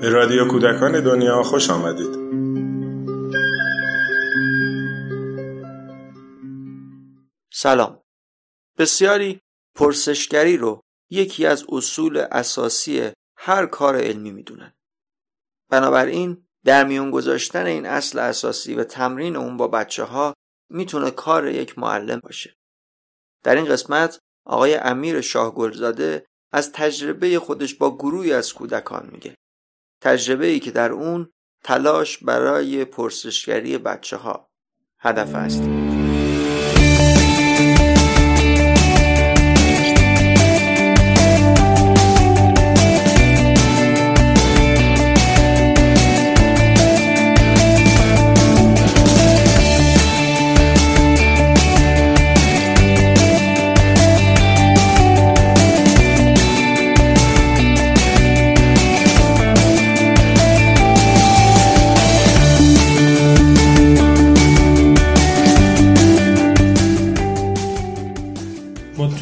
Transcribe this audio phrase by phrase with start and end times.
[0.00, 2.18] به رادیو کودکان دنیا خوش آمدید.
[7.52, 8.02] سلام.
[8.78, 9.40] بسیاری
[9.74, 10.80] پرسشگری رو
[11.10, 14.72] یکی از اصول اساسی هر کار علمی می‌دونن.
[15.70, 20.34] بنابراین در میون گذاشتن این اصل اساسی و تمرین اون با بچه ها
[20.70, 22.57] می‌تونه کار یک معلم باشه.
[23.42, 25.54] در این قسمت آقای امیر شاه
[26.52, 29.34] از تجربه خودش با گروهی از کودکان میگه.
[30.02, 31.30] تجربه ای که در اون
[31.64, 34.48] تلاش برای پرسشگری بچه ها
[34.98, 35.87] هدف اصلی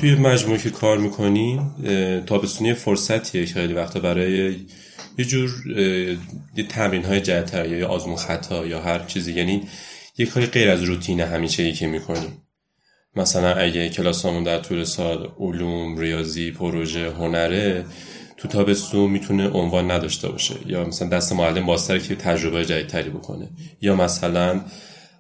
[0.07, 1.75] توی مجموعه که کار می‌کنیم
[2.27, 4.57] تابستونی فرصتیه که خیلی وقتا برای
[5.19, 5.51] یه جور
[6.57, 9.33] یه تمرین های جدتر یا آزمون خطا یا هر چیزی.
[9.33, 9.63] یعنی
[10.19, 12.43] یه کاری غیر از روتین همیشه ای که می‌کنیم.
[13.17, 17.85] مثلا اگه کلاسامون در طول سال علوم ریاضی پروژه هنره
[18.37, 20.55] تو تابستون می‌تونه عنوان نداشته باشه.
[20.67, 23.49] یا مثلا دست معلم بازتره که تجربه جدیدتری بکنه.
[23.81, 24.61] یا مثلا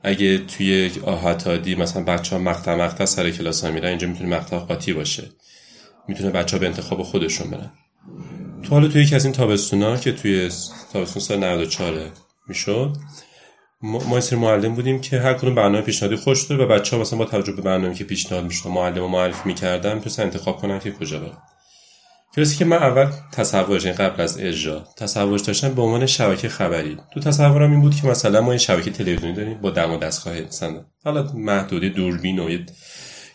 [0.07, 4.59] اگه توی آهاتادی مثلا بچه ها مقطع مقطع سر کلاس ها میرن اینجا می‌تونه مقطع
[4.59, 5.31] قاطی باشه.
[6.09, 7.71] می‌تونه بچه ها به انتخاب خودشون برن.
[8.63, 10.51] تو حالا توی یکی از این تابستونا که توی
[10.93, 12.11] تابستون سال 94
[12.49, 12.97] می‌شد
[13.83, 17.19] ما سری معلم بودیم که هر کدوم برنامه پیشنهادی خوش داره و بچه ها مثلا
[17.19, 20.93] با توجه به برنامه که پیشنهاد می‌شد معلم و معرفی می‌کردن می‌تونستن انتخاب کنن که
[20.93, 21.39] کجا برن.
[22.37, 26.97] کلاسی که من اول تصورش یعنی قبل از اجرا تصورش داشتم به عنوان شبکه خبری.
[27.15, 30.41] تو تصورم این بود که مثلا ما یه شبکه تلویزیونی داریم با دم و دستگاه
[30.41, 30.85] مثلا.
[31.05, 32.59] حالا محدوده دوربین و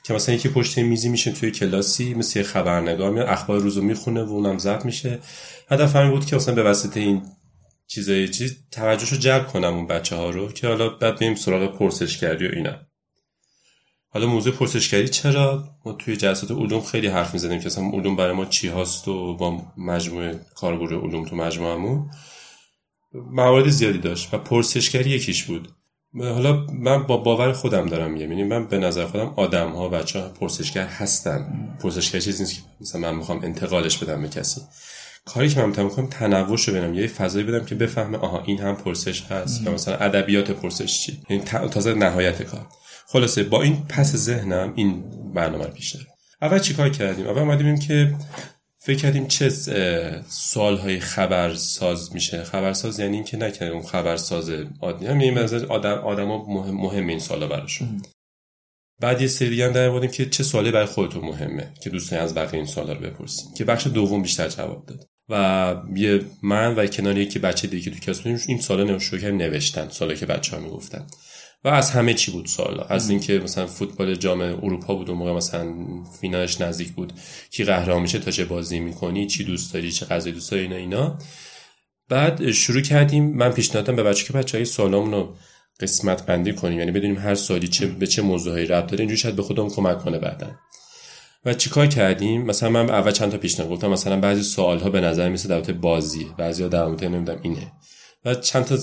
[0.03, 4.23] که مثلا یکی پشت میزی میشه توی کلاسی مثل یه خبرنگار میاد اخبار روزو می‌خونه
[4.23, 5.19] و اونم ضبط میشه.
[5.71, 7.21] هدف همین بود که مثلا به واسطه این
[7.87, 12.17] چیزای چیز توجهشو جلب کنم اون بچه ها رو که حالا بعد بریم سراغ پرسش
[12.17, 12.90] کردی و اینا.
[14.13, 18.33] حالا موضوع پرسشگری چرا؟ ما توی جلسات علوم خیلی حرف می‌زدیم که اصلا علوم برای
[18.33, 22.09] ما چی هست و با مجموعه کارگروه علوم تو مجموعمون
[23.13, 25.67] موارد زیادی داشت و پرسشگری یکیش بود.
[26.19, 28.31] حالا من با باور خودم دارم میگم.
[28.31, 31.69] یعنی من به نظر خودم آدم ها بچه ها پرسشگر هستن.
[31.81, 34.61] پرسشگر چیزی نیست که مثلا من می‌خوام انتقالش بدم به کسی.
[35.25, 38.75] کاری که من می‌خوام تنوعش رو بدم یه فضایی بدم که بفهمه آها این هم
[38.75, 39.61] پرسش هست.
[39.61, 42.67] یا مثلا ادبیات پرسش چی؟ یعنی تازه نهایت کار.
[43.11, 45.97] خلاصه با این پس ذهنم این برنامه رو پیش
[46.41, 48.15] اول چیکار کردیم؟ اول اومدیم که
[48.79, 49.49] فکر کردیم چه
[50.27, 52.43] سالهای خبرساز میشه.
[52.43, 54.49] خبرساز یعنی این که نکردیم اون خبرساز
[54.81, 55.39] عادی هم یعنی
[55.69, 58.01] آدم آدما مهم, مهم این سالا براشون.
[58.99, 62.35] بعد یه سری دیگه هم در که چه سوالی برای خودتون مهمه که دوستان از
[62.35, 65.07] بقیه این سوالا رو بپرسیم که بخش دوم بیشتر جواب داد.
[65.29, 68.83] و یه من و کناری که بچه دیگه تو کلاس این سوالا
[69.31, 69.89] نوشتن.
[69.89, 71.07] سوالی که بچه ها می‌گفتن.
[71.63, 75.31] و از همه چی بود سال از اینکه مثلا فوتبال جام اروپا بود اون موقع
[75.31, 75.75] مثلا
[76.21, 77.13] فینالش نزدیک بود
[77.51, 80.75] کی قهرمان میشه تا چه بازی می‌کنی چی دوست داری چه غذای دوست داری اینا
[80.75, 81.17] اینا.
[82.09, 83.37] بعد شروع کردیم.
[83.37, 85.35] من پیشنهادم به بچه که بچه های سالامون رو
[85.79, 86.79] قسمت بندی کنیم.
[86.79, 88.99] یعنی بدونیم هر سالی چه به چه موضوعی ربط داره.
[88.99, 90.47] اینجوری شاید به خودمون کمک کنه بعدا.
[91.45, 93.87] و چیکار کردیم؟ مثلا من اول چند تا پیشنهاد گفتم.
[93.87, 97.71] مثلا بعضی سوال ها به نظر میسه در بازی بعضی ها در مورد نمی‌دونم اینه.
[98.25, 98.77] و چند تا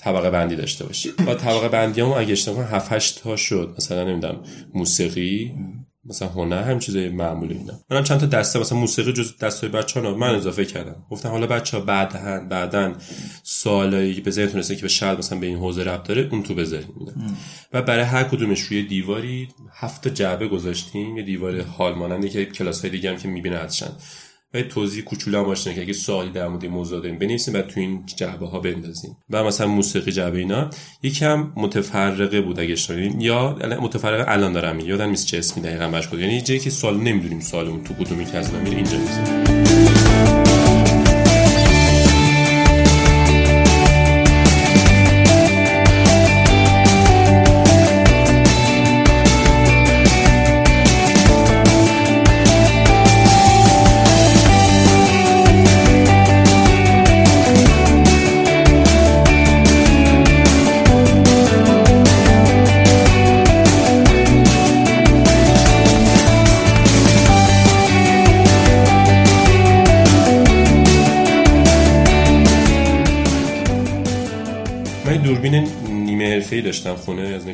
[0.00, 1.10] طبقه بندی داشته باشی.
[1.26, 3.74] و طبقه بندی هم اگه اشتباه کنم 7 8 تا شد.
[3.78, 4.42] مثلا نمی‌دونم
[4.74, 5.54] موسیقی
[6.06, 7.72] مثلا هنر هم چیزای معمول اینا.
[7.90, 10.96] منم چند تا دسته مثلا موسیقی جز دستای بچه‌ها من اضافه کردم.
[11.10, 12.92] گفتم حالا بچه‌ها بعدا بعدا
[13.42, 16.54] سوالایی به ذهنتون رسید که به شاید مثلا به این حوزه ربط داره اون تو
[16.54, 16.88] بذاریم
[17.72, 21.16] و برای هر کدومش روی دیواری هفت جعبه گذاشتیم.
[21.16, 23.92] یه دیوار حال ماننده که کلاس‌های دیگه هم که می‌بینه ازشن
[24.54, 27.80] و توضیح کوچولو هم باشه که اگه سوالی در مورد موضوع داریم بنویسیم و تو
[27.80, 29.16] این جعبه ها بندازیم.
[29.30, 30.70] و مثلا موسیقی جعبه اینا
[31.02, 32.76] یکم متفرقه بود اگه
[33.18, 36.96] یا متفرقه الان دارم یادم نیست چه اسمی دقیقاً باشه بود یعنی جایی که سوال
[36.96, 39.93] نمی‌دونیم سوالمون تو کدومی که از میره اینجا می‌ذاریم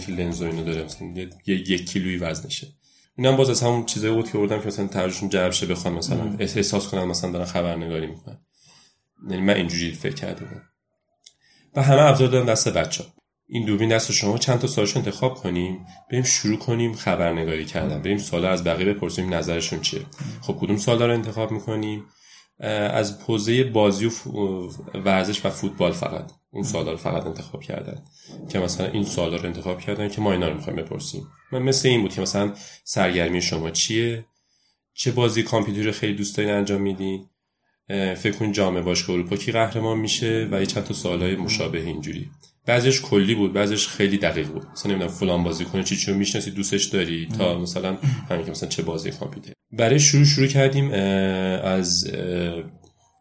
[0.07, 2.67] اینکه لنز و اینو داره مثلا یه یک کیلویی وزنشه.
[3.19, 6.37] اینم باز از همون چیزایی بود که بردم که مثلا توجهشون جلب شه بخوام مثلا
[6.39, 8.39] احساس کنم مثلا دارن خبرنگاری می‌کنن.
[9.31, 10.63] یعنی من اینجوری فکر کردم
[11.77, 13.05] و همه ابزار دادم دست بچه
[13.47, 14.39] این دوربین دست شما.
[14.39, 18.03] چند تا سوالش انتخاب کنیم بریم شروع کنیم خبرنگاری کردن.
[18.03, 20.03] بریم سوالا از بقیه بپرسیم نظرشون چیه.
[20.41, 22.05] خب کدوم سوالا رو انتخاب می‌کنیم؟
[22.69, 24.11] از حوزه بازی و
[24.95, 26.33] ورزش و فوتبال فقط.
[26.51, 28.03] اون سوالا رو فقط انتخاب کردن.
[28.49, 31.27] که مثلا این سوالا رو انتخاب کردن که ما اینا رو می‌خوایم بپرسیم.
[31.53, 32.53] من مثل این بود که مثلا
[32.85, 34.25] سرگرمی شما چیه؟
[34.95, 37.27] چه بازی کامپیوتری خیلی دوست دارین انجام میدین؟
[37.89, 42.31] فکر کن جام باشگاه اروپا کی قهرمان میشه و یه چند تا سوالای مشابه اینجوری.
[42.67, 44.67] بعضیش کلی بود بعضیش خیلی دقیق بود.
[44.73, 47.99] مثلا نمی‌دونم فلان بازی کنه چی چی می‌شناسی دوستش داری تا مثلا
[48.31, 50.91] همین که مثلا چه بازی کامپیوتر برای شروع شروع کردیم
[51.65, 52.11] از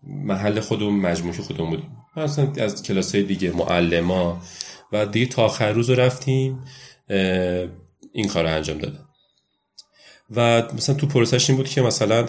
[0.04, 1.98] محل خودمون مجموعه خودمون بودیم.
[2.18, 4.42] مثلا از کلاس های دیگه معلما
[4.92, 6.64] و دیگه تا آخر روز رفتیم
[8.14, 9.06] این کار رو انجام دادم.
[10.36, 12.26] و مثلا تو پروسش این بود که مثلا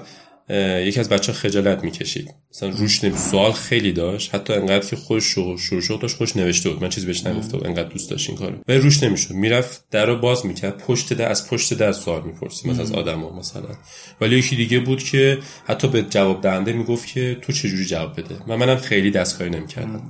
[0.87, 2.35] یکی از بچه خجالت می‌کشید.
[2.50, 4.35] مثلا روش نمی سوال خیلی داشت.
[4.35, 6.82] حتی انقدر که خوش شروع شروع داشت خوش نوشته بود.
[6.82, 7.67] من چیزی بهش نگفته بود.
[7.67, 8.56] انقدر دوست داشت این کارو.
[8.69, 9.35] و روش نمی‌شد.
[9.35, 10.79] می‌رفت در رو باز می‌کرد.
[10.79, 12.70] پشت در از پشت در سوال می‌پرسید.
[12.70, 13.69] مثلا از آدما مثلا.
[14.20, 18.37] ولی یکی دیگه بود که حتی به جواب دهنده می‌گفت که تو چجوری جواب بده؟
[18.49, 20.08] و منم خیلی دستکاری نمی‌کردم.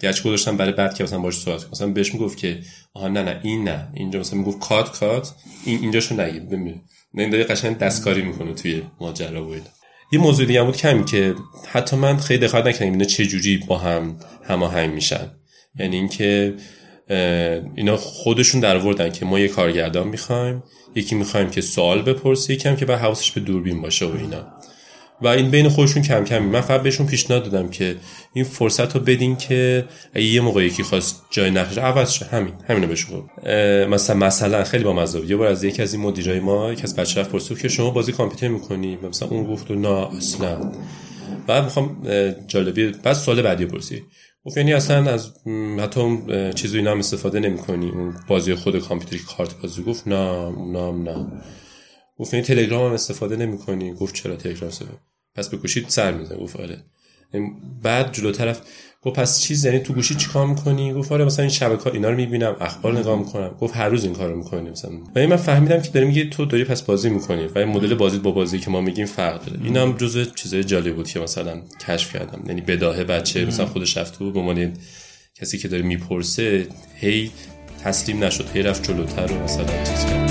[0.00, 2.60] گرچه گذاشتم برای بعد که مثلا باش صحبت مثلا بهش می‌گفت که
[2.94, 3.88] آها نه نه این نه.
[3.94, 5.34] اینجا مثلا می‌گفت کات کات.
[5.64, 6.48] این اینجاشو نگید.
[6.48, 6.80] ببین.
[7.14, 9.54] نه داره قشنگ دستکاری می‌کنه توی ماجرا و
[10.12, 11.34] یه موضوع دیگه بود کمی که
[11.68, 15.30] حتی من خیلی دقت نکردم اینا چه جوری با هم هماهنگ میشن.
[15.78, 16.54] یعنی اینکه
[17.76, 20.62] اینا خودشون در آوردن که ما یه کارگردان می‌خوایم
[20.94, 24.46] یکی می‌خوایم که سوال بپرسه یکم که بعد حواسش به دوربین باشه و اینا.
[25.22, 27.96] و این بین خودشون کم کم من فقط بهشون پیشنهاد دادم که
[28.34, 29.84] این فرصت رو بدین که
[30.14, 32.24] یه موقع یکی خواست جای نقش عوض شه.
[32.24, 33.30] همین همینو بهشون
[33.90, 36.96] مثلا مثلا خیلی با مزه یه بار از یکی از این مدیرای ما یکی از
[36.96, 40.72] بچه‌ها پرسید که شما بازی کامپیوتر می‌کنی؟ مثلا اون گفت نه اصلا.
[41.46, 42.02] بعد می‌خوام
[42.46, 44.02] جالبی بعد سوال بعدی پرسی
[44.44, 45.32] گفت یعنی اصلا از
[45.80, 50.50] حتی اون چیزی اینا هم استفاده نمی‌کنی؟ اون بازی خود کامپیوتری کارت بازی گفت؟ نه
[50.50, 51.26] نه نه.
[52.18, 53.92] گفت این تلگرام هم استفاده نمی‌کنی.
[53.92, 54.98] گفت چرا تلگرام استفاده؟
[55.34, 56.38] پس گوشیت سر می‌زنه.
[56.38, 56.84] گفت آره.
[57.82, 58.60] بعد جلو طرف
[59.02, 62.16] گفت پس چیز یعنی تو گوشی چیکار می‌کنی؟ گفت آره مثلا این شبکه اینا رو
[62.16, 63.48] می‌بینم اخبار نگاه می‌کنم.
[63.60, 64.90] گفت هر روز این کارو می‌کنی مثلا.
[65.14, 67.46] و من فهمیدم که داره میگه تو داری پس بازی می‌کنی.
[67.46, 69.64] و این مدل بازی با بازی که ما میگیم فرق داره.
[69.64, 72.42] این هم جزء چیزای جالب بود که مثلا کشف کردم.
[72.46, 74.72] یعنی بداهه بچه مثلا خودش رفت به عنوان
[75.34, 76.66] کسی که داره می‌پرسه
[76.96, 77.30] هی
[77.84, 78.46] تسلیم نشد.
[78.54, 80.27] هی رفت جلوتر و مثلا چیز کرد.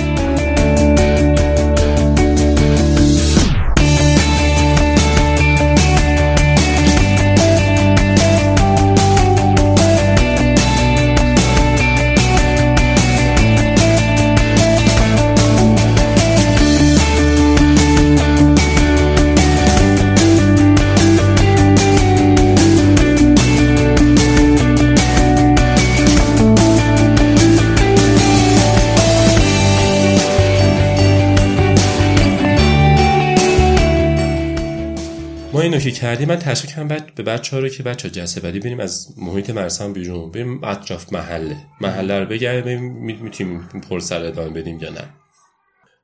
[35.91, 38.60] که کردیم؟ من تشویق کنم بعد به بچه ها رو که بچه ها جلسه بعدی
[38.60, 41.58] بریم از محیط مرسم بیرون بریم اطراف محله.
[41.82, 42.82] محله رو بگردیم
[43.24, 45.13] می‌تونیم پرسر ادامه بدیم یا نه.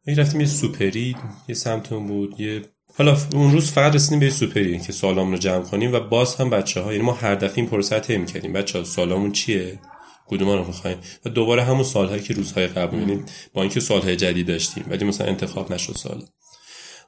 [0.06, 1.16] این رفتیم یه سوپری
[1.48, 2.62] یه سمتون بود یه
[2.98, 6.50] حالا اون روز فقط رسیدیم به سوپری که سوالامون رو جمع کنیم و باز هم
[6.50, 9.80] بچه ها یعنی ما هر دفعه این پرسه طی کردیم بچه ها سوالامون چیه؟
[10.28, 13.24] کدوم رو می‌خوایم و دوباره همون سالهایی که روزهای قبل یعنی
[13.54, 16.24] با اینکه سالهای جدید داشتیم ولی مثلا انتخاب نشد سال.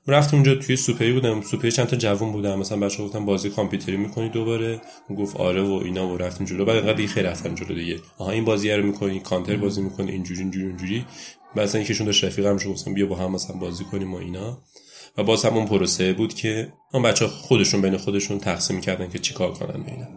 [0.08, 1.42] رفتم اونجا توی سوپری بودم.
[1.42, 2.60] سوپری چند تا جوون بودم.
[2.60, 4.82] مثلا بچه گفتم بازی کامپیوتری می‌کنی دوباره.
[5.10, 6.66] اون گفت آره و اینا و رفتیم جلو.
[6.66, 8.00] بعد انقدر خیلی رفتم جلو دیگه.
[8.18, 9.20] آها این بازی رو می‌کنی.
[9.20, 10.12] کانتر بازی می‌کنی.
[10.12, 11.06] اینجوری اینجوری اینجوری.
[11.56, 14.58] مثلا یکیشون داشت رفیقم شو گفتم بیا با هم مثلا بازی کنیم و اینا.
[15.18, 19.20] و باز هم اون پروسه بود که اون بچه خودشون بین خودشون تقسیم کردن که
[19.20, 20.08] چیکار کنن و اینا.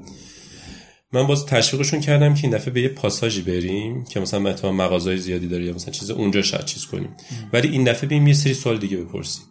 [1.13, 5.19] من باز تشویقشون کردم که این دفعه به یه پاساژی بریم که مثلا مثلا مغازهای
[5.19, 7.17] زیادی داره یا مثلا چیز اونجا شاید چیز کنیم.
[7.53, 9.45] ولی این دفعه بریم یه سری سوال دیگه بپرسیم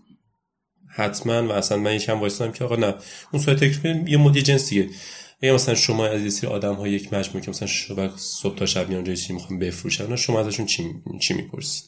[0.97, 2.95] حتما و اصلا من یکم وایسادم که آقا نه
[3.33, 4.89] اون سوال تکرار یه مدی جنس دیگه.
[5.43, 8.89] مثلا شما از یه سری آدم ها یک مجموعه که مثلا شب صبح تا شب
[8.89, 10.83] میان چی می‌خوام بفروشن شما ازشون چی
[11.21, 11.83] چی می‌پرسید؟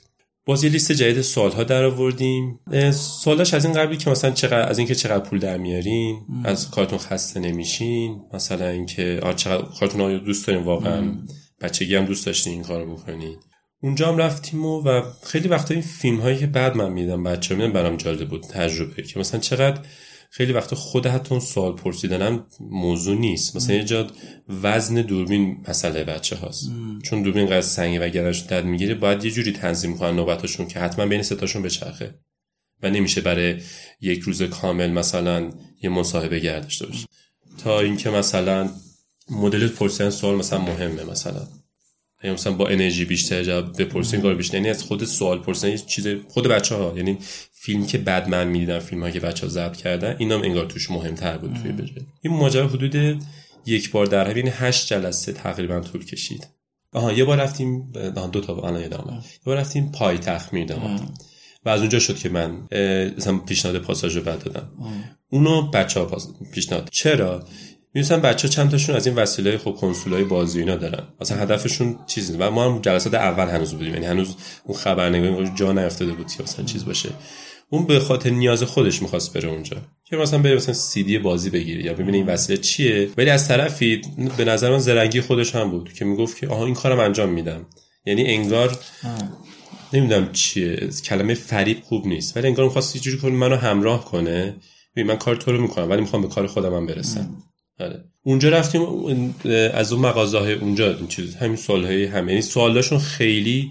[0.45, 2.59] باز یه لیست جدید سوال ها در آوردیم
[2.91, 6.99] سوالاش از این قبلی که مثلا چقدر از اینکه چقدر پول در میارین از کارتون
[6.99, 11.15] خسته نمیشین مثلا اینکه آ چقدر کارتون دوست دارین واقعا.
[11.61, 13.39] بچگی هم دوست داشتین این کارو بکنید
[13.81, 17.55] اونجا هم رفتیم و, و خیلی وقتا این فیلم هایی که بعد من میدم بچه
[17.55, 19.81] میدم برام جالب بود تجربه که مثلا چقدر
[20.31, 23.55] خیلی وقتا خود حتی اون سوال پرسیدنم موضوع نیست.
[23.55, 24.07] مثلا یه جا
[24.63, 26.71] وزن دوربین مسئله بچه هاست
[27.03, 30.79] چون دوربین قدر سنگی و گرش درد می‌گیره باید یه جوری تنظیم کنن نوبتاشون که
[30.79, 32.19] حتما بین ستاشون بچرخه
[32.83, 33.62] و نمیشه برای
[34.01, 35.50] یک روز کامل مثلا
[35.83, 37.07] یه مصاحبه گر داشته باشه
[37.63, 38.69] تا اینکه مثلا
[39.31, 41.48] مدل پرسیدن سوال مثلا مهمه مثلا.
[42.23, 44.57] یا مثلا با انرژی بیشتر جواب بپرسین کار بیشتر.
[44.57, 47.17] یعنی از خود سوال پرسیدن چیز خود بچه ها یعنی
[47.51, 50.91] فیلم که بعد من می‌دیدم فیلم هایی که بچه ها ضبط کردن اینم انگار توش
[50.91, 53.23] مهمتر بود توی بجه این ماجرا حدود
[53.65, 56.47] یک بار در یعنی هشت جلسه تقریبا طول کشید.
[56.93, 57.91] آها یه بار رفتیم
[58.31, 60.99] دو تا الان یادم یه بار رفتیم پایتخت میدم
[61.65, 62.67] و از اونجا شد که من
[63.17, 64.69] مثلا پیشنهاد پاساژ رو بعد دادم.
[65.29, 66.17] اونو بچه ها
[66.53, 66.89] پیشنهاد.
[66.91, 67.47] چرا؟
[67.93, 71.03] می‌دونستم بچه چند تاشون از این وسیله خب کنسولای بازی اینا دارن.
[71.22, 73.93] مثلا هدفشون چیزی و ما هم جلسات اول هنوز بودیم.
[73.93, 77.10] یعنی هنوز اون خبرنگاری جا نیافتاده بود که مثلا چیز باشه.
[77.69, 79.77] اون به خاطر نیاز خودش می‌خواست بره اونجا.
[80.03, 83.10] که مثلا بره مثلا سی دی بازی بگیره یا ببینه این وسیله چیه.
[83.17, 84.01] ولی از طرفی
[84.38, 87.65] به نظر من زرنگی خودش هم بود که می‌گفت که آها این کارم انجام میدم.
[88.05, 88.79] یعنی انگار
[89.93, 90.75] نمی‌دونم چیه.
[91.05, 92.38] کلمه فریب خوب نیست.
[92.38, 94.55] ولی انگار می‌خواست یه جوری کنه منو همراه کنه.
[94.98, 97.43] من کار تو رو می‌کنم ولی می‌خوام به کار خودم هم برسم.
[97.79, 98.03] آره.
[98.24, 98.81] اونجا رفتیم
[99.74, 103.69] از اون مغازه های اونجا این چیز همین سوال های هم یعنی سوالاشون خیلی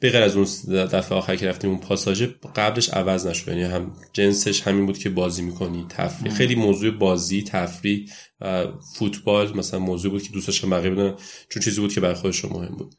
[0.00, 2.22] به غیر از اون دفعه آخر که رفتیم اون پاساژ
[2.56, 3.48] قبلش عوض نشد.
[3.48, 6.34] یعنی هم جنسش همین بود که بازی می‌کنی تفریح.
[6.34, 8.10] خیلی موضوع بازی تفریح
[8.40, 8.66] و
[8.98, 11.14] فوتبال مثلا موضوع بود که دوستش هم بقیه بدن
[11.48, 12.94] چون چیزی بود که برای خودشون مهم بود.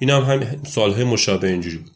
[0.00, 1.92] اینا هم, هم سوال مشابه اینجوری بود.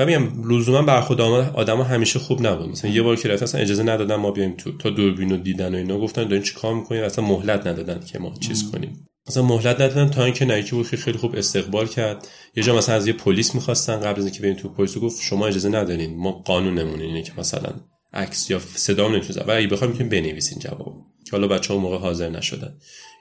[0.00, 2.68] و میگم لزوما برخورد آدما همیشه خوب نبود.
[2.68, 5.78] مثلا یه بار که رفتن اصلا اجازه ندادن ما بیایم تو تا دوربینو دیدن و
[5.78, 5.98] اینا.
[5.98, 9.06] گفتن دارین چیکار می‌کنین؟ اصلا مهلت ندادن که ما چیز کنیم.
[9.28, 12.28] مثلا مهلت ندادن تا اینکه نایکی بود خیلی خوب استقبال کرد.
[12.56, 15.46] یه جا مثلا از یه پلیس می‌خواستن قبل از اینکه بریم تو پلیس گفت شما
[15.46, 17.70] اجازه ندارین ما قانونمون اینه که مثلا
[18.12, 20.94] عکس یا صدا نمی‌تونید و اگه بخواید می‌تونید بنویسین جواب.
[21.24, 22.74] که حالا بچه‌ها موقع حاضر نشدن.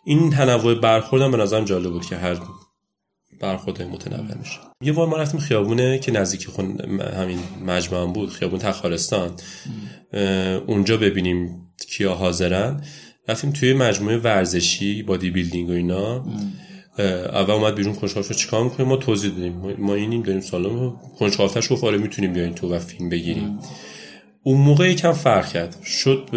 [0.05, 2.33] این تنوع برخوردم به نظرم جالب بود که هر
[3.39, 4.59] برخورد متنوع میشه.
[4.83, 6.47] یه بار ما رفتیم خیابونه که نزدیک
[7.17, 9.31] همین مجمع بود خیابون تخارستان.
[10.67, 12.83] اونجا ببینیم کیا حاضرن.
[13.27, 16.25] رفتیم توی مجموعه ورزشی بادی بیلدینگ و اینا.
[16.99, 19.75] اول اومد بیرون کنجکاو چیکار می‌کنیم ما توضیح دادیم.
[19.77, 23.59] ما اینیم داریم سالن کنجکاوتش گفت آره می‌تونیم بیاین تو و فیلم بگیریم.
[24.43, 25.81] اون موقع یکم فرق کرد.
[25.83, 26.29] شد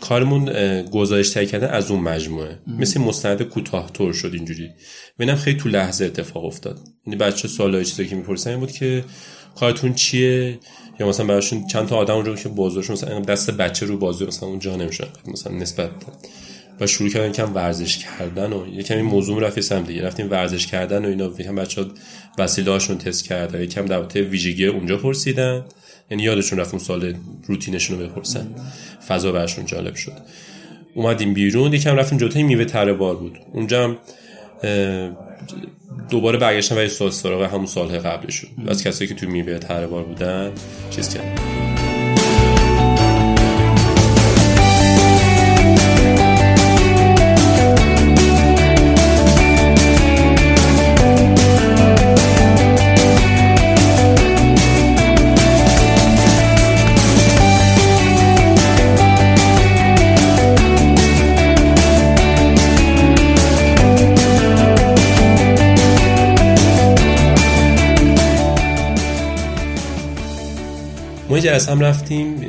[0.00, 2.58] کارمون گزارش تهیه کردن از اون مجموعه.
[2.66, 4.70] مثل مستند کوتاه تور شد اینجوری.
[5.18, 6.78] ببینم خیلی تو لحظه اتفاق افتاد.
[7.06, 9.04] یعنی بچه سوالای چیزایی که می‌پرسن این بود که
[9.56, 10.58] کارتون چیه؟
[11.00, 14.48] یا مثلا براشون چند تا آدم اونجا که بازوشون مثلا دست بچه رو بازو مثلا
[14.48, 15.90] اونجا نمیشه مثلا نسبت
[16.80, 20.02] و شروع کردن کم ورزش کردن و یکم این موضوع رفت سمت دیگه.
[20.02, 21.30] رفتیم ورزش کردن و اینا.
[21.38, 21.88] یکم بچه‌ها
[22.38, 23.62] وسیله هاشون تست کردن.
[23.62, 25.64] یکم در ویژگی اونجا پرسیدن.
[26.10, 27.14] یعنی یادشون رفت اون سال
[27.46, 28.46] روتینشون رو بپرسن.
[29.08, 30.12] فضا برشون جالب شد.
[30.94, 31.72] اومدیم بیرون.
[31.72, 33.38] یکم رفتیم جلوتای میوه تره بار بود.
[33.52, 33.96] اونجا هم
[36.10, 38.50] دوباره برگشتن و سال سراغ همون سالهای قبلشون.
[38.68, 40.52] از کسایی که تو میوه تره بار بودن
[40.90, 41.59] چیز کردن.
[71.40, 72.40] جلسه هم رفتیم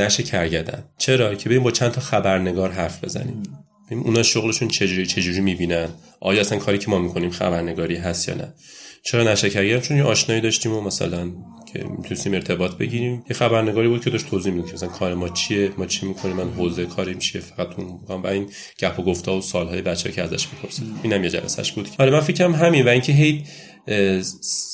[0.00, 0.84] نشه کرگدن.
[0.98, 3.42] چرا؟ که بریم با چند تا خبرنگار حرف بزنیم.
[3.90, 5.88] اونا شغلشون چجوری چجوری می‌بینن؟
[6.20, 8.54] آیا اصلا کاری که ما می‌کنیم خبرنگاری هست یا نه؟
[9.02, 11.30] چرا نشه کرگدن چون یه آشنایی داشتیم و مثلا
[11.72, 13.24] که می‌تونستیم ارتباط بگیریم.
[13.30, 16.50] یه خبرنگاری بود که داشت توضیح می‌داد مثلا کار ما چیه ما چی می‌کنیم من
[16.50, 20.46] حوزه کاریم چیه فقط اون و این گپ و گفتا و سالهای بچه که ازش
[20.52, 21.88] می‌پرسن اینم یه جلسهش بود.
[21.98, 23.44] آره من فکرم همین و اینکه هی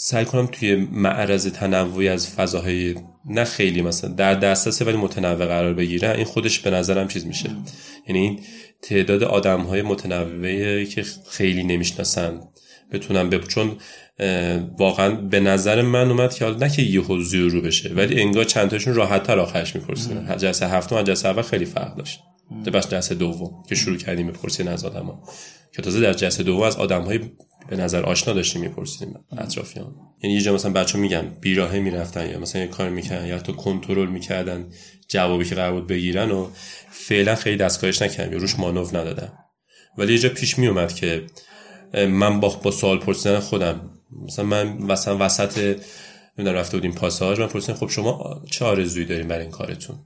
[0.00, 2.94] سعی کنم توی معرض تنوعی از فضاهای
[3.26, 7.50] نه خیلی مثلا در دسترس ولی متنوع قرار بگیره این خودش به نظرم چیز میشه.
[8.08, 8.40] یعنی
[8.82, 12.40] تعداد آدم های متنوعی که خیلی نمی‌شناسن
[12.92, 13.44] بتونم بب...
[13.44, 13.76] چون
[14.78, 18.70] واقعا به نظر من اومد که حالا نه که یهو رو بشه ولی انگار چند
[18.70, 20.36] تاشون راحت تر آخرش می‌پرسن.
[20.36, 22.20] جلسه هفتم و جلسه اول خیلی فرق داشت.
[22.72, 25.22] بس جلسه دوم که شروع کردیم بپرسین از ها
[25.72, 27.20] که تازه در جلسه دوم از آدم های
[27.68, 29.94] به نظر آشنا داشتیم میپرسیدیم اطرافیان.
[30.22, 33.52] یعنی یه جا مثلا بچه میگن بیراهه می‌رفتن یا مثلا یه کار می‌کردن یا حتی
[33.52, 34.66] کنترل می‌کردن
[35.08, 36.48] جوابی که قرار بود بگیرن و
[36.90, 39.32] فعلا خیلی دستکارش نکردم یا روش مانو ندادم
[39.98, 41.26] ولی یه جا پیش میومد که
[41.94, 43.90] من با با سوال پرسیدن خودم
[44.26, 45.58] مثلا من مثلا وسط
[46.38, 49.96] نمی‌دونم رفته بودیم پاساژ من پرسیدم خب شما چه آرزویی دارین برای این کارتون؟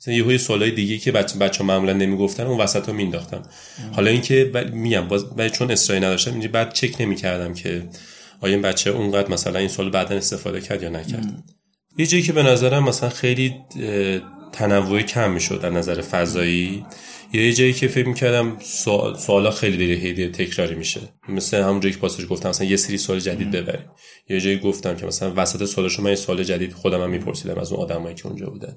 [0.00, 3.42] مثلا یه سوالای دیگه که بچه بچه معمولا نمی‌گفتن اون وسط ها مینداختم
[3.92, 7.88] حالا اینکه میگم باز چون اصراری نداشتم اینجا بعد چک نمی‌کردم که
[8.40, 11.44] آیا این بچه اونقدر مثلا این سوال بعدا استفاده کرد یا نکرد.
[11.98, 13.54] یه جایی که به نظرم مثلا خیلی
[14.52, 16.84] تنوع کم می‌شد در نظر فضایی.
[17.32, 18.56] یا یه جایی که فکر می‌کردم
[19.16, 21.00] سوالا خیلی دیگه تکراری میشه.
[21.28, 23.90] مثل همون جایی که پاسش گفتم مثلا یه سری سوال جدید ببریم
[24.30, 27.72] یه جایی گفتم که مثلا وسط سوالش من یه سوال جدید خودم هم میپرسیدم از
[27.72, 28.76] اون آدمایی که اونجا بودن.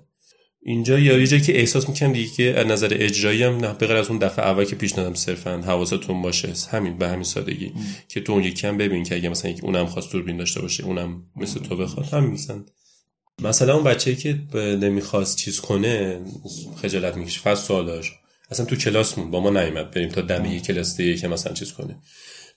[0.64, 3.96] اینجا یا یه جایی که احساس می‌کنم دیگه که از نظر اجرایی هم نه بغیر
[3.96, 6.54] از اون دفعه اول که پیش ندم صرفا حواستون باشه.
[6.72, 7.66] همین به همین سادگی.
[7.66, 7.86] ام.
[8.08, 11.24] که تو اون یکی هم ببین که اگه مثلا اونم خواست دوربین داشته باشه اونم
[11.36, 12.66] مثل تو بخواد همین مثلا.
[13.44, 16.22] مثلا اون بچه‌ای که نمی‌خواست چیز کنه
[16.82, 18.12] خجالت می‌کشه فقط سوالاش
[18.52, 21.74] اصلا تو کلاسمون با ما نیومد بریم تا دم یک کلاس دیگه که مثلا چیز
[21.74, 21.96] کنه.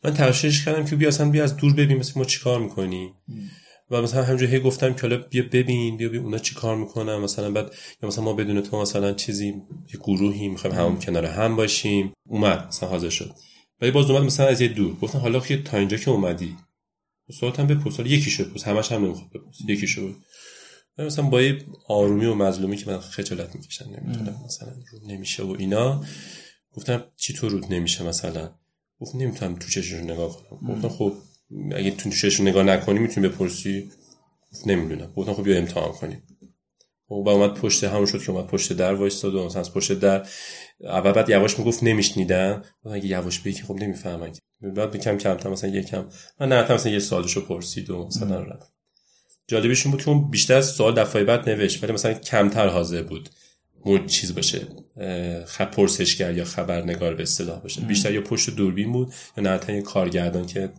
[0.05, 3.13] من ترشیش کردم که بیا اصلا بیا از دور ببین مثلا ما چیکار می‌کنی.
[3.91, 7.17] و مثلا همونجوری هی گفتم که حالا بیا ببین بیا, بیا اونا چی کار می‌کنن
[7.17, 9.47] مثلا بعد یا مثلا ما بدون تو مثلا چیزی
[9.95, 12.13] یه گروهی می‌خوایم همون کنار هم باشیم.
[12.29, 13.35] اومد مثلا حاضر شد.
[13.81, 14.95] ولی باز اومد مثلا از یه دور.
[14.95, 16.57] گفتم حالا که تا اینجا که اومدی.
[17.41, 17.97] سوالتم بپرس.
[17.97, 19.57] حالا یکی شد پرس همش هم نمی‌خواد بپرس.
[19.69, 20.17] یکی شد
[20.99, 25.57] مثلا با یه آرومی و مظلومی که من خجالت می‌کشن نمی‌تونم مثلا رود نمیشه و
[25.59, 26.05] اینا.
[26.73, 28.55] گفتم چی تو رود نمیشه مثلا؟
[29.01, 30.75] گفت نمی‌تونم تو چشش نگاه کنم.
[30.75, 31.13] گفتم خب
[31.73, 33.91] اگه تو چشش نگاه نکنی می‌تونی بپرسی؟
[34.67, 35.13] نمی‌دونم.
[35.17, 36.23] گفتم خب بیا امتحان کنیم.
[37.11, 40.27] و اومد پشت همون شد که اومد پشت در وایستاد و مثلا از پشت در
[40.81, 42.63] اول بعد یواش می‌گفت نمیشنیدم.
[42.91, 46.07] اگه یواش بگی خب نمی‌فهمن بعد کم کم تا مثلا یکم
[46.41, 48.73] من نه مثلا یه سالشو پرسید و مثلا رفت.
[49.49, 53.29] جالبش بود که اون بیشتر از سوال دفعه بعد نوشت ولی مثلا کمتر حاضر بود
[53.85, 54.69] مورد چیز باشه
[55.47, 57.81] خب پرسشگر یا خبرنگار به اصطلاح باشه.
[57.81, 60.73] بیشتر یا پشت دوربین بود یا نه یه کارگردان که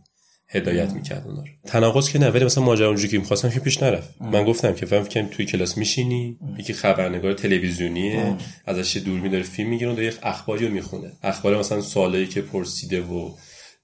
[0.47, 1.47] هدایت می‌کرد اونا رو.
[1.65, 4.21] تناقض که نه ولی مثلا ماجرا اونجوری که می‌خواستم که پیش نرفت.
[4.21, 9.69] من گفتم که فهم کنم توی کلاس میشینی یکی خبرنگار تلویزیونیه ازش دوربین داره فیلم
[9.69, 11.11] می‌گیره و یک اخباری رو می‌خونه.
[11.23, 13.31] اخبار مثلا سوالایی که پرسیده و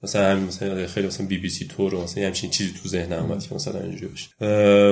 [0.04, 3.24] مثلا همین مثلا خیلی مثلا بی بی سی تور و مثلا همچین چیزی تو ذهنم
[3.24, 4.28] اومد که مثلا اینجوری بشه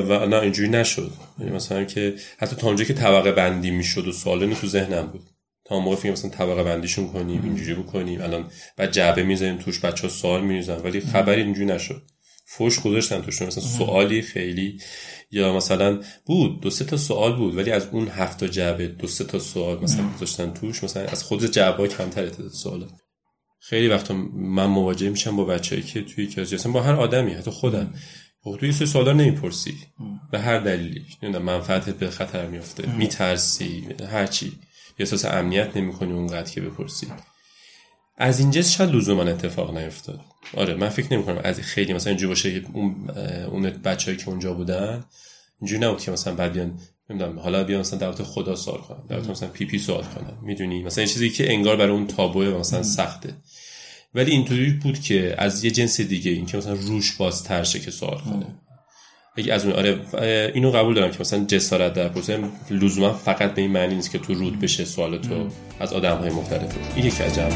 [0.08, 1.12] و نه اینجوری نشد.
[1.40, 5.22] یعنی مثلا که حتی تا اونجا که طبقه بندی می‌شد و سوال تو ذهنم بود.
[5.70, 8.22] تا موقع فکر مثلا طبقه بندیشون کنیم اینجوری بکنیم.
[8.22, 10.78] الان بعد جعبه می‌ذاریم توش بچه ها سوال میریزن.
[10.78, 12.02] ولی خبری اینجوری نشد.
[12.46, 14.80] فوش گذاشتن توش مثلا سوالی خیلی
[15.32, 16.62] یا مثلا بود.
[16.62, 17.56] دو سه تا سوال بود.
[17.58, 20.84] ولی از اون هفت تا جعبه دو سه تا سوال مثلا گذاشتن توش.
[20.84, 22.88] مثلا از خود جعبه کمتر تعداد سوال
[23.60, 27.52] خیلی وقتا من مواجه میشم با بچه‌ای که توی کلاس اصلا با هر آدمی حتی
[27.52, 27.94] خودم.
[28.44, 29.74] خب توی سه سوالا نمی‌پرسی.
[30.32, 31.06] به هر دلیلی.
[31.24, 33.88] نمی‌دونم منفعتت به خطر میفته میترسی.
[34.12, 34.52] هر چی
[35.04, 37.08] احساس امنیت نمی‌کنی اونقدر که بپرسی.
[38.18, 40.20] از این جنس شاید لزوما اتفاق نیفتاد.
[40.58, 43.10] آره من فکر نمی کنم از خیلی مثلا اینجوری باشه اون
[43.52, 45.04] اون بچه‌ای که اونجا بودن
[45.62, 49.32] اینجوری نبود که مثلا بعد بیان نمی‌دونم حالا بیان مثلا در خدا سوال کنن در
[49.32, 50.34] مثلا پی پی سوال کنن.
[50.42, 53.36] می‌دونی؟ مثلا این چیزی که انگار برای اون تابوه مثلا سخته.
[54.16, 57.92] ولی اینطوری بود که از یه جنس دیگه این که مثلا روش باز ترشه که
[57.92, 58.46] سوال کنه.
[59.38, 60.00] اگه از اون آره
[60.54, 62.40] اینو قبول دارم که مثلا جسارت در پرسه
[62.72, 65.48] لزوما فقط به این معنی نیست که تو رود بشه سوال تو
[65.80, 66.76] از آدم های مختلف.
[66.96, 67.54] این یکی از جواب